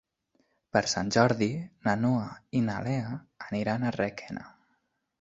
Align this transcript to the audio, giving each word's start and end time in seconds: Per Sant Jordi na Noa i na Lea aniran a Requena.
Per 0.77 0.81
Sant 0.93 1.11
Jordi 1.17 1.51
na 1.89 1.95
Noa 2.07 2.25
i 2.61 2.65
na 2.71 2.81
Lea 2.89 3.15
aniran 3.53 3.87
a 3.93 3.97
Requena. 4.03 4.53